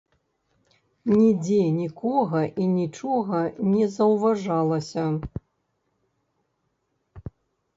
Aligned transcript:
Нідзе 1.17 1.59
нікога 1.81 2.41
і 2.63 2.65
нічога 2.79 3.41
не 3.73 3.85
заўважалася. 3.97 5.05